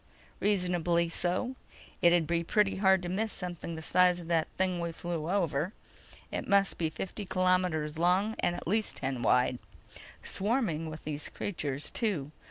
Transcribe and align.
"Reasonably 0.39 1.09
so. 1.09 1.55
It'd 2.01 2.25
be 2.25 2.43
pretty 2.43 2.77
hard 2.77 3.03
to 3.03 3.07
miss 3.09 3.31
something 3.31 3.75
the 3.75 3.83
size 3.83 4.19
of 4.19 4.27
that 4.29 4.47
thing 4.57 4.79
we 4.79 4.91
flew 4.91 5.29
over. 5.29 5.73
It 6.31 6.47
must 6.47 6.79
be 6.79 6.89
fifty 6.89 7.23
kilometers 7.23 7.99
long 7.99 8.33
and 8.39 8.55
at 8.55 8.67
least 8.67 8.95
ten 8.95 9.21
wide. 9.21 9.59
Swarming 10.23 10.89
with 10.89 11.03
these 11.03 11.29
creatures, 11.29 11.91
too. 11.91 12.31